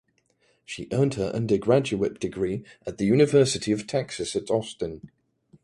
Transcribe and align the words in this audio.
She 0.65 0.87
earned 0.91 1.13
her 1.13 1.27
undergraduate 1.27 2.19
degree 2.19 2.63
at 2.87 2.97
the 2.97 3.05
University 3.05 3.71
of 3.71 3.85
Texas 3.85 4.35
at 4.35 4.49
Austin. 4.49 5.11